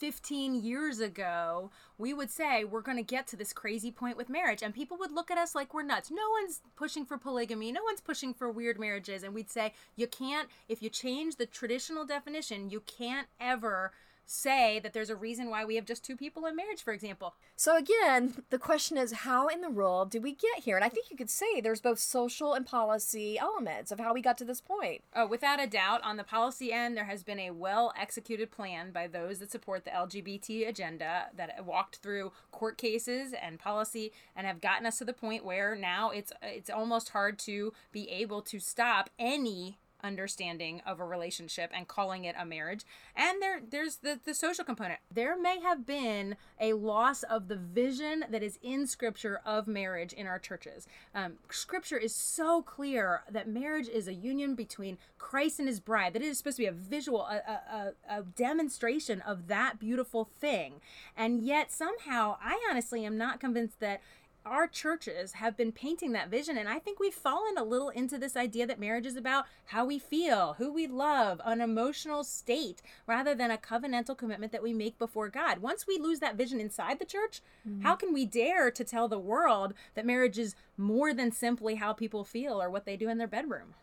15 0.01 0.55
years 0.55 0.99
ago, 0.99 1.71
we 1.99 2.15
would 2.15 2.31
say 2.31 2.65
we're 2.65 2.81
going 2.81 2.97
to 2.97 3.03
get 3.03 3.27
to 3.29 3.37
this 3.37 3.53
crazy 3.53 3.91
point 3.91 4.17
with 4.17 4.31
marriage. 4.31 4.63
And 4.63 4.75
people 4.75 4.97
would 4.97 5.13
look 5.13 5.31
at 5.31 5.37
us 5.37 5.55
like 5.55 5.75
we're 5.75 5.83
nuts. 5.83 6.11
No 6.11 6.31
one's 6.41 6.63
pushing 6.75 7.05
for 7.05 7.19
polygamy. 7.19 7.71
No 7.71 7.85
one's 7.85 8.01
pushing 8.01 8.33
for 8.33 8.51
weird 8.51 8.81
marriages. 8.81 9.23
And 9.23 9.35
we'd 9.35 9.51
say, 9.51 9.75
you 9.97 10.07
can't, 10.07 10.49
if 10.71 10.83
you 10.83 10.89
change 10.89 11.37
the 11.37 11.45
traditional 11.45 12.07
definition, 12.07 12.71
you 12.71 12.81
can't 12.81 13.29
ever 13.39 13.93
say 14.31 14.79
that 14.79 14.93
there's 14.93 15.11
a 15.11 15.17
reason 15.17 15.51
why 15.51 15.65
we 15.65 15.75
have 15.75 15.85
just 15.85 16.05
two 16.05 16.17
people 16.17 16.47
in 16.47 16.55
marriage, 16.55 16.83
for 16.83 16.93
example. 16.93 17.35
So 17.57 17.77
again, 17.77 18.45
the 18.51 18.59
question 18.59 18.97
is 18.97 19.13
how 19.13 19.49
in 19.49 19.61
the 19.61 19.71
world 19.71 20.11
did 20.11 20.23
we 20.23 20.33
get 20.33 20.65
here? 20.65 20.77
And 20.77 20.85
I 20.85 20.89
think 20.89 21.11
you 21.11 21.17
could 21.17 21.31
say 21.31 21.61
there's 21.61 21.81
both 21.81 21.99
social 21.99 22.55
and 22.55 22.67
policy 22.67 23.39
elements 23.39 23.91
of 23.91 23.99
how 23.99 24.15
we 24.15 24.23
got 24.23 24.39
to 24.39 24.45
this 24.45 24.61
point. 24.61 25.03
Oh, 25.15 25.27
without 25.27 25.61
a 25.61 25.67
doubt, 25.67 26.03
on 26.03 26.17
the 26.17 26.25
policy 26.25 26.73
end, 26.73 26.97
there 26.97 27.05
has 27.05 27.23
been 27.23 27.41
a 27.41 27.51
well 27.51 27.93
executed 27.99 28.51
plan 28.51 28.93
by 28.93 29.07
those 29.07 29.39
that 29.39 29.51
support 29.51 29.85
the 29.85 29.91
LGBT 29.91 30.69
agenda 30.69 31.27
that 31.37 31.65
walked 31.65 31.97
through 31.97 32.33
court 32.53 32.79
cases 32.79 33.35
and 33.41 33.59
policy 33.59 34.13
and 34.37 34.47
have 34.47 34.61
gotten 34.61 34.87
us 34.87 34.99
to 34.99 35.05
the 35.05 35.13
point 35.13 35.45
where 35.45 35.75
now 35.75 36.11
it's 36.11 36.33
it's 36.43 36.71
almost 36.71 37.11
hard 37.11 37.39
to 37.41 37.73
be 37.93 38.09
able 38.09 38.43
to 38.43 38.61
stop 38.61 39.11
any 39.19 39.79
understanding 40.03 40.83
of 40.87 41.01
a 41.01 41.05
relationship 41.05 41.71
and 41.75 41.89
calling 41.89 42.25
it 42.25 42.35
a 42.39 42.45
marriage. 42.45 42.85
And 43.17 43.41
there 43.41 43.61
there's 43.69 43.97
the, 43.97 44.19
the 44.25 44.35
social 44.35 44.65
component. 44.65 45.01
There 45.13 45.41
may 45.41 45.61
have 45.61 45.87
been 45.87 46.37
a 46.61 46.75
loss 46.75 47.23
of 47.23 47.49
the 47.49 47.57
vision 47.57 48.25
that 48.31 48.43
is 48.43 48.59
in 48.63 48.87
scripture 48.87 49.41
of 49.45 49.67
marriage 49.67 50.13
in 50.13 50.27
our 50.27 50.39
churches. 50.39 50.87
Um, 51.15 51.35
scripture 51.51 51.99
is 51.99 52.15
so 52.15 52.63
clear 52.63 53.23
that 53.31 53.49
marriage 53.49 53.89
is 53.89 54.09
a 54.09 54.15
union 54.15 54.55
between 54.55 54.99
Christ 55.19 55.59
and 55.59 55.69
his 55.69 55.81
bride, 55.81 56.13
that 56.15 56.23
it 56.23 56.29
is 56.29 56.39
supposed 56.39 56.57
to 56.57 56.63
be 56.63 56.67
a 56.67 56.73
visual, 56.73 57.23
a, 57.23 57.93
a, 58.09 58.19
a 58.19 58.23
demonstration 58.23 59.21
of 59.21 59.49
that 59.49 59.79
beautiful 59.79 60.25
thing. 60.41 60.81
And 61.17 61.43
yet 61.43 61.73
somehow 61.73 62.37
I 62.43 62.59
honestly 62.71 63.05
am 63.05 63.17
not 63.19 63.41
convinced 63.41 63.81
that 63.81 64.01
our 64.47 64.67
churches 64.67 65.33
have 65.33 65.57
been 65.57 65.71
painting 65.71 66.13
that 66.13 66.31
vision 66.31 66.57
and 66.57 66.69
i 66.69 66.79
think 66.79 66.99
we've 66.99 67.15
fallen 67.15 67.59
a 67.59 67.65
little 67.65 67.91
into 67.91 68.19
this 68.19 68.37
idea 68.37 68.67
that 68.67 68.81
marriage 68.81 69.07
is 69.07 69.17
about 69.17 69.45
how 69.67 69.85
we 69.85 69.99
feel 69.99 70.55
who 70.59 70.73
we 70.73 70.87
love 70.87 71.41
an 71.45 71.61
emotional 71.61 72.25
state 72.25 72.81
rather 73.07 73.35
than 73.35 73.51
a 73.51 73.59
covenantal 73.59 74.17
commitment 74.17 74.53
that 74.53 74.63
we 74.63 74.73
make 74.73 74.99
before 74.99 75.29
god. 75.29 75.59
Once 75.59 75.87
we 75.87 75.99
lose 75.99 76.21
that 76.21 76.37
vision 76.37 76.61
inside 76.61 76.99
the 76.99 77.05
church 77.05 77.41
mm-hmm. 77.69 77.83
how 77.83 77.95
can 77.95 78.13
we 78.13 78.25
dare 78.25 78.71
to 78.71 78.85
tell 78.85 79.09
the 79.09 79.19
world 79.19 79.75
that 79.95 80.07
marriage 80.07 80.39
is 80.39 80.55
more 80.77 81.13
than 81.13 81.31
simply 81.31 81.75
how 81.77 81.93
people 81.93 82.25
feel 82.25 82.61
or 82.61 82.71
what 82.71 82.87
they 82.87 82.97
do 82.97 83.09
in 83.09 83.19
their 83.19 83.27
bedroom? 83.27 83.75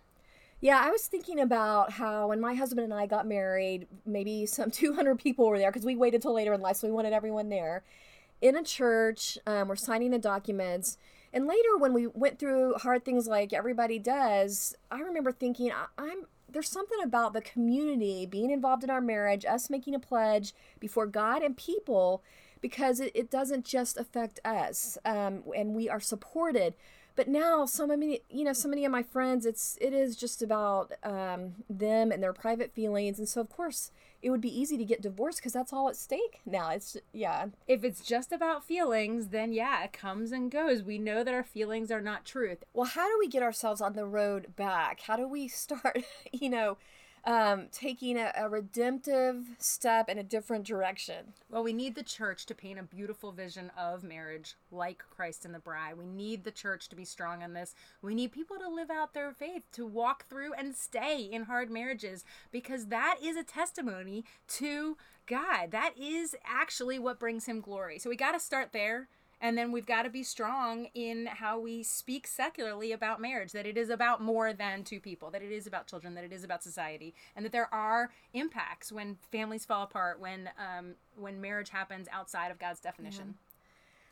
Yeah, 0.59 0.81
I 0.83 0.89
was 0.89 1.05
thinking 1.05 1.39
about 1.39 1.91
how 1.91 2.29
when 2.29 2.41
my 2.41 2.55
husband 2.55 2.85
and 2.85 2.93
I 2.93 3.05
got 3.05 3.27
married, 3.27 3.87
maybe 4.05 4.47
some 4.47 4.71
200 4.71 5.19
people 5.19 5.47
were 5.47 5.59
there 5.59 5.71
because 5.71 5.85
we 5.85 5.95
waited 5.95 6.21
till 6.21 6.33
later 6.33 6.53
in 6.53 6.61
life, 6.61 6.77
so 6.77 6.87
we 6.87 6.93
wanted 6.93 7.13
everyone 7.13 7.49
there 7.49 7.83
in 8.41 8.55
a 8.55 8.63
church. 8.63 9.37
Um, 9.45 9.67
we're 9.67 9.75
signing 9.75 10.11
the 10.11 10.19
documents. 10.19 10.97
And 11.33 11.45
later, 11.45 11.77
when 11.77 11.93
we 11.93 12.07
went 12.07 12.39
through 12.39 12.75
hard 12.75 13.03
things 13.03 13.27
like 13.27 13.53
everybody 13.53 13.99
does, 13.99 14.75
I 14.89 14.99
remember 14.99 15.31
thinking, 15.31 15.71
I'm 15.97 16.25
there's 16.49 16.69
something 16.69 16.99
about 17.03 17.33
the 17.33 17.41
community 17.41 18.25
being 18.25 18.51
involved 18.51 18.83
in 18.83 18.89
our 18.89 19.01
marriage, 19.01 19.45
us 19.45 19.69
making 19.69 19.93
a 19.93 19.99
pledge 19.99 20.53
before 20.79 21.05
God 21.05 21.43
and 21.43 21.57
people, 21.57 22.23
because 22.61 22.99
it, 22.99 23.11
it 23.13 23.29
doesn't 23.29 23.65
just 23.65 23.97
affect 23.97 24.39
us, 24.45 24.97
um, 25.05 25.43
and 25.55 25.75
we 25.75 25.89
are 25.89 25.99
supported. 25.99 26.73
But 27.17 27.27
now, 27.27 27.65
so 27.65 27.87
many, 27.87 28.21
you 28.29 28.43
know, 28.43 28.53
so 28.53 28.69
many 28.69 28.85
of 28.85 28.91
my 28.91 29.01
friends, 29.01 29.47
it's 29.47 29.75
it 29.81 29.91
is 29.91 30.15
just 30.15 30.43
about 30.43 30.91
um, 31.01 31.55
them 31.67 32.11
and 32.11 32.21
their 32.21 32.31
private 32.31 32.71
feelings, 32.75 33.17
and 33.17 33.27
so 33.27 33.41
of 33.41 33.49
course, 33.49 33.89
it 34.21 34.29
would 34.29 34.39
be 34.39 34.55
easy 34.55 34.77
to 34.77 34.85
get 34.85 35.01
divorced 35.01 35.39
because 35.39 35.53
that's 35.53 35.73
all 35.73 35.89
at 35.89 35.95
stake 35.95 36.41
now. 36.45 36.69
It's 36.69 36.95
yeah. 37.11 37.47
If 37.67 37.83
it's 37.83 38.01
just 38.01 38.31
about 38.31 38.63
feelings, 38.63 39.29
then 39.29 39.51
yeah, 39.51 39.83
it 39.83 39.93
comes 39.93 40.31
and 40.31 40.51
goes. 40.51 40.83
We 40.83 40.99
know 40.99 41.23
that 41.23 41.33
our 41.33 41.43
feelings 41.43 41.89
are 41.89 42.01
not 42.01 42.23
truth. 42.23 42.63
Well, 42.71 42.85
how 42.85 43.07
do 43.07 43.17
we 43.17 43.27
get 43.27 43.41
ourselves 43.41 43.81
on 43.81 43.93
the 43.93 44.05
road 44.05 44.55
back? 44.55 45.01
How 45.01 45.15
do 45.15 45.27
we 45.27 45.47
start, 45.47 46.03
you 46.31 46.51
know, 46.51 46.77
um, 47.27 47.67
taking 47.73 48.17
a, 48.17 48.31
a, 48.37 48.47
redemptive 48.47 49.43
step 49.59 50.07
in 50.07 50.17
a 50.17 50.23
different 50.23 50.65
direction. 50.65 51.33
Well, 51.51 51.61
we 51.61 51.73
need 51.73 51.95
the 51.95 52.01
church 52.01 52.45
to 52.45 52.55
paint 52.55 52.79
a 52.79 52.83
beautiful 52.83 53.33
vision 53.33 53.69
of 53.77 54.01
marriage 54.01 54.55
like 54.71 55.03
Christ 55.09 55.43
and 55.43 55.53
the 55.53 55.59
bride. 55.59 55.97
We 55.97 56.05
need 56.05 56.45
the 56.45 56.51
church 56.51 56.87
to 56.87 56.95
be 56.95 57.03
strong 57.03 57.43
on 57.43 57.51
this. 57.51 57.75
We 58.01 58.15
need 58.15 58.31
people 58.31 58.57
to 58.59 58.69
live 58.69 58.89
out 58.89 59.13
their 59.13 59.33
faith, 59.33 59.63
to 59.73 59.85
walk 59.85 60.25
through 60.29 60.53
and 60.53 60.73
stay 60.73 61.19
in 61.21 61.43
hard 61.43 61.69
marriages, 61.69 62.23
because 62.49 62.85
that 62.87 63.17
is 63.21 63.35
a 63.35 63.43
testimony 63.43 64.23
to 64.47 64.95
God. 65.25 65.71
That 65.71 65.97
is 65.99 66.33
actually 66.45 66.97
what 66.97 67.19
brings 67.19 67.45
him 67.45 67.59
glory. 67.59 67.99
So 67.99 68.09
we 68.09 68.15
got 68.15 68.31
to 68.31 68.39
start 68.39 68.71
there. 68.71 69.09
And 69.39 69.55
then 69.57 69.71
we've 69.71 69.85
got 69.85 70.03
to 70.03 70.09
be 70.09 70.23
strong 70.23 70.87
in 70.95 71.27
how 71.27 71.59
we 71.59 71.83
speak 71.83 72.25
secularly 72.25 72.91
about 72.91 73.21
marriage, 73.21 73.51
that 73.51 73.67
it 73.67 73.77
is 73.77 73.89
about 73.89 74.21
more 74.21 74.51
than 74.51 74.83
two 74.83 74.99
people, 74.99 75.29
that 75.29 75.43
it 75.43 75.51
is 75.51 75.67
about 75.67 75.85
children, 75.85 76.15
that 76.15 76.23
it 76.23 76.33
is 76.33 76.43
about 76.43 76.63
society, 76.63 77.13
and 77.35 77.45
that 77.45 77.51
there 77.51 77.71
are 77.73 78.11
impacts 78.33 78.91
when 78.91 79.17
families 79.31 79.63
fall 79.63 79.83
apart, 79.83 80.19
when 80.19 80.49
um, 80.57 80.95
when 81.15 81.39
marriage 81.39 81.69
happens 81.69 82.07
outside 82.11 82.49
of 82.49 82.57
God's 82.57 82.79
definition. 82.79 83.35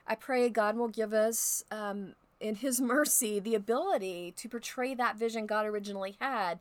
I 0.07 0.13
pray 0.13 0.49
God 0.49 0.77
will 0.77 0.89
give 0.89 1.13
us, 1.13 1.63
um, 1.71 2.13
in 2.39 2.55
His 2.55 2.79
mercy, 2.79 3.39
the 3.39 3.55
ability 3.55 4.33
to 4.37 4.47
portray 4.47 4.93
that 4.93 5.17
vision 5.17 5.47
God 5.47 5.65
originally 5.65 6.17
had. 6.19 6.59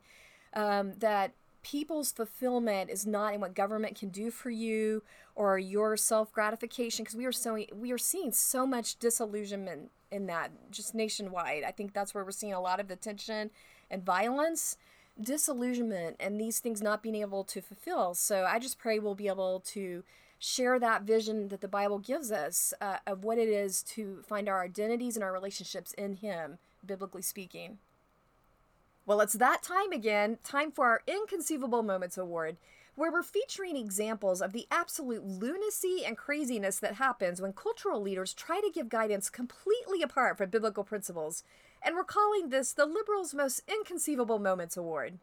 Um, 0.53 0.93
that 0.99 1.33
people's 1.65 2.11
fulfillment 2.11 2.91
is 2.91 3.07
not 3.07 3.33
in 3.33 3.41
what 3.41 3.55
government 3.55 3.97
can 3.97 4.09
do 4.09 4.29
for 4.29 4.51
you 4.51 5.01
or 5.33 5.57
your 5.57 5.97
self 5.97 6.31
gratification 6.31 7.03
because 7.03 7.17
we 7.17 7.25
are 7.25 7.31
so 7.31 7.57
we 7.73 7.91
are 7.91 7.97
seeing 7.97 8.31
so 8.31 8.67
much 8.67 8.99
disillusionment 8.99 9.89
in 10.11 10.27
that 10.27 10.51
just 10.69 10.93
nationwide. 10.93 11.63
I 11.63 11.71
think 11.71 11.91
that's 11.91 12.13
where 12.13 12.23
we're 12.23 12.29
seeing 12.29 12.53
a 12.53 12.61
lot 12.61 12.79
of 12.79 12.87
the 12.87 12.95
tension 12.95 13.49
and 13.89 14.05
violence, 14.05 14.77
disillusionment, 15.19 16.17
and 16.19 16.39
these 16.39 16.59
things 16.59 16.83
not 16.83 17.01
being 17.01 17.15
able 17.15 17.43
to 17.45 17.61
fulfill. 17.63 18.13
So 18.13 18.45
I 18.47 18.59
just 18.59 18.77
pray 18.77 18.99
we'll 18.99 19.15
be 19.15 19.27
able 19.27 19.61
to 19.71 20.03
share 20.37 20.77
that 20.77 21.01
vision 21.01 21.47
that 21.47 21.61
the 21.61 21.67
Bible 21.67 21.97
gives 21.97 22.31
us 22.31 22.75
uh, 22.79 22.97
of 23.07 23.23
what 23.23 23.39
it 23.39 23.49
is 23.49 23.81
to 23.81 24.21
find 24.21 24.47
our 24.47 24.63
identities 24.63 25.15
and 25.15 25.23
our 25.23 25.33
relationships 25.33 25.93
in 25.93 26.17
Him, 26.17 26.59
biblically 26.85 27.23
speaking. 27.23 27.79
Well, 29.07 29.21
it's 29.21 29.33
that 29.33 29.61
time 29.61 29.91
again, 29.91 30.39
time 30.43 30.71
for 30.71 30.87
our 30.87 31.03
Inconceivable 31.05 31.83
Moments 31.83 32.17
Award, 32.17 32.57
where 32.95 33.11
we're 33.11 33.21
featuring 33.21 33.77
examples 33.77 34.41
of 34.41 34.51
the 34.51 34.65
absolute 34.71 35.23
lunacy 35.23 36.01
and 36.03 36.17
craziness 36.17 36.79
that 36.79 36.95
happens 36.95 37.39
when 37.39 37.53
cultural 37.53 38.01
leaders 38.01 38.33
try 38.33 38.61
to 38.61 38.71
give 38.73 38.89
guidance 38.89 39.29
completely 39.29 40.01
apart 40.01 40.39
from 40.39 40.49
biblical 40.49 40.83
principles. 40.83 41.43
And 41.83 41.95
we're 41.95 42.03
calling 42.03 42.49
this 42.49 42.73
the 42.73 42.87
Liberals' 42.87 43.35
Most 43.35 43.61
Inconceivable 43.67 44.39
Moments 44.39 44.75
Award. 44.75 45.19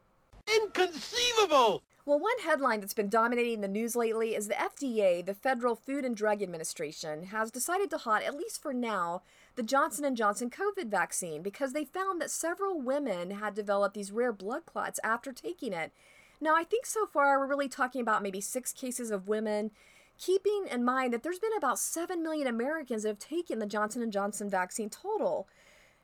Inconceivable! 0.47 1.83
Well, 2.05 2.19
one 2.19 2.39
headline 2.43 2.81
that's 2.81 2.93
been 2.93 3.07
dominating 3.07 3.61
the 3.61 3.67
news 3.69 3.95
lately 3.95 4.35
is 4.35 4.49
the 4.49 4.55
FDA, 4.55 5.25
the 5.25 5.33
Federal 5.33 5.75
Food 5.75 6.03
and 6.03 6.17
Drug 6.17 6.41
Administration, 6.41 7.27
has 7.27 7.49
decided 7.49 7.89
to 7.91 7.97
halt, 7.97 8.23
at 8.23 8.35
least 8.35 8.61
for 8.61 8.73
now, 8.73 9.21
the 9.55 9.63
Johnson 9.63 10.13
& 10.15 10.17
Johnson 10.17 10.49
COVID 10.49 10.89
vaccine 10.89 11.41
because 11.41 11.71
they 11.71 11.85
found 11.85 12.21
that 12.21 12.29
several 12.29 12.81
women 12.81 13.31
had 13.31 13.53
developed 13.53 13.95
these 13.95 14.11
rare 14.11 14.33
blood 14.33 14.65
clots 14.65 14.99
after 15.01 15.31
taking 15.31 15.71
it. 15.71 15.93
Now, 16.41 16.55
I 16.55 16.65
think 16.65 16.85
so 16.85 17.05
far 17.05 17.39
we're 17.39 17.47
really 17.47 17.69
talking 17.69 18.01
about 18.01 18.21
maybe 18.21 18.41
6 18.41 18.73
cases 18.73 19.11
of 19.11 19.29
women 19.29 19.71
keeping 20.19 20.65
in 20.69 20.83
mind 20.83 21.13
that 21.13 21.23
there's 21.23 21.39
been 21.39 21.55
about 21.57 21.79
7 21.79 22.21
million 22.21 22.47
Americans 22.47 23.03
that 23.03 23.09
have 23.09 23.19
taken 23.19 23.59
the 23.59 23.65
Johnson 23.65 24.11
& 24.11 24.11
Johnson 24.11 24.49
vaccine 24.49 24.89
total. 24.89 25.47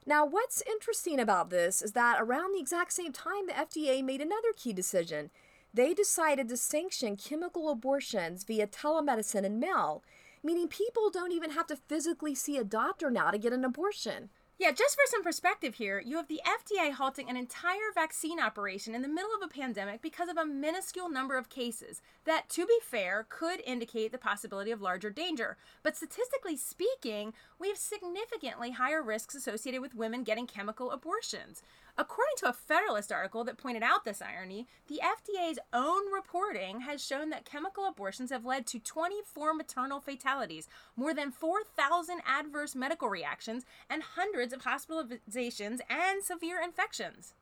Now, 0.06 0.26
what's 0.26 0.64
interesting 0.64 1.20
about 1.20 1.50
this 1.50 1.82
is 1.82 1.92
that 1.92 2.22
around 2.22 2.54
the 2.54 2.60
exact 2.60 2.94
same 2.94 3.12
time 3.12 3.48
the 3.48 3.54
FDA 3.54 4.04
made 4.04 4.22
another 4.22 4.54
key 4.56 4.74
decision 4.74 5.30
they 5.74 5.94
decided 5.94 6.50
to 6.50 6.58
sanction 6.58 7.16
chemical 7.16 7.70
abortions 7.70 8.44
via 8.44 8.66
telemedicine 8.66 9.46
and 9.46 9.60
mail, 9.60 10.04
meaning 10.44 10.68
people 10.68 11.12
don't 11.12 11.32
even 11.32 11.52
have 11.52 11.68
to 11.68 11.76
physically 11.76 12.34
see 12.34 12.58
a 12.58 12.64
doctor 12.64 13.12
now 13.12 13.30
to 13.30 13.38
get 13.38 13.54
an 13.54 13.64
abortion. 13.64 14.30
Yeah, 14.60 14.72
just 14.72 14.96
for 14.96 15.04
some 15.06 15.24
perspective 15.24 15.76
here, 15.76 16.04
you 16.06 16.18
have 16.18 16.28
the 16.28 16.42
FDA 16.46 16.92
halting 16.92 17.30
an 17.30 17.38
entire 17.38 17.94
vaccine 17.96 18.42
operation 18.42 18.94
in 18.94 19.02
the 19.02 19.08
middle 19.08 19.30
of 19.34 19.42
a 19.42 19.48
pandemic 19.48 20.02
because 20.02 20.28
of 20.28 20.36
a 20.36 20.46
minuscule 20.46 21.08
number 21.08 21.38
of 21.38 21.48
cases 21.48 22.02
that, 22.26 22.50
to 22.50 22.66
be 22.66 22.78
fair, 22.84 23.26
could 23.30 23.62
indicate 23.66 24.12
the 24.12 24.18
possibility 24.18 24.72
of 24.72 24.82
larger 24.82 25.12
danger. 25.12 25.56
But 25.82 25.96
statistically 25.96 26.58
speaking, 26.58 27.32
we 27.58 27.70
have 27.70 27.78
significantly 27.78 28.72
higher 28.72 29.02
risks 29.02 29.34
associated 29.34 29.80
with 29.80 29.96
women 29.96 30.24
getting 30.24 30.46
chemical 30.46 30.92
abortions. 30.92 31.64
According 32.00 32.36
to 32.38 32.48
a 32.48 32.54
Federalist 32.54 33.12
article 33.12 33.44
that 33.44 33.58
pointed 33.58 33.84
out 33.84 34.06
this 34.06 34.22
irony, 34.22 34.68
the 34.88 35.02
FDA's 35.04 35.60
own 35.74 36.10
reporting 36.14 36.80
has 36.80 37.06
shown 37.06 37.30
that 37.32 37.44
chemical 37.44 37.86
abortions 37.86 38.32
have 38.32 38.46
led 38.46 38.66
to 38.68 38.80
24 38.80 39.54
maternal 39.54 40.00
fatalities, 40.00 40.70
more 40.96 41.14
than 41.14 41.30
4,000 41.30 42.22
adverse 42.26 42.74
medical 42.74 43.10
reactions, 43.10 43.66
and 43.90 44.02
hundreds 44.16 44.54
of 44.54 44.62
hospitalizations 44.62 45.80
and 45.90 46.24
severe 46.24 46.62
infections. 46.62 47.34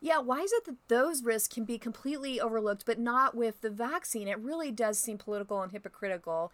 Yeah, 0.00 0.18
why 0.18 0.40
is 0.40 0.52
it 0.52 0.64
that 0.64 0.88
those 0.88 1.22
risks 1.22 1.54
can 1.54 1.64
be 1.64 1.78
completely 1.78 2.40
overlooked, 2.40 2.86
but 2.86 2.98
not 2.98 3.36
with 3.36 3.60
the 3.60 3.70
vaccine? 3.70 4.26
It 4.26 4.40
really 4.40 4.72
does 4.72 4.98
seem 4.98 5.16
political 5.16 5.62
and 5.62 5.70
hypocritical. 5.70 6.50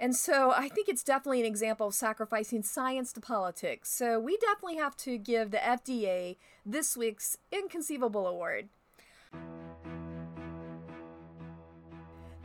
And 0.00 0.16
so 0.16 0.52
I 0.56 0.70
think 0.70 0.88
it's 0.88 1.04
definitely 1.04 1.40
an 1.40 1.46
example 1.46 1.88
of 1.88 1.94
sacrificing 1.94 2.62
science 2.62 3.12
to 3.12 3.20
politics. 3.20 3.90
So 3.90 4.18
we 4.18 4.38
definitely 4.38 4.78
have 4.78 4.96
to 4.98 5.18
give 5.18 5.50
the 5.50 5.58
FDA 5.58 6.36
this 6.64 6.96
week's 6.96 7.36
Inconceivable 7.52 8.26
Award. 8.26 8.70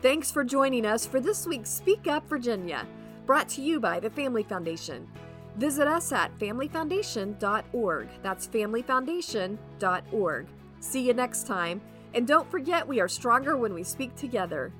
Thanks 0.01 0.31
for 0.31 0.43
joining 0.43 0.85
us 0.85 1.05
for 1.05 1.21
this 1.21 1.47
week's 1.47 1.69
Speak 1.69 2.07
Up 2.07 2.27
Virginia, 2.27 2.85
brought 3.25 3.47
to 3.50 3.62
you 3.62 3.79
by 3.79 4.01
the 4.01 4.09
Family 4.09 4.43
Foundation. 4.43 5.07
Visit 5.55 5.88
us 5.88 6.12
at 6.12 6.38
familyfoundation.org. 6.38 8.09
That's 8.21 8.47
familyfoundation.org. 8.47 10.47
See 10.81 11.07
you 11.07 11.13
next 11.13 11.47
time. 11.47 11.79
And 12.13 12.27
don't 12.27 12.51
forget, 12.51 12.85
we 12.85 13.00
are 13.00 13.07
stronger 13.07 13.55
when 13.55 13.74
we 13.74 13.83
speak 13.83 14.13
together. 14.15 14.74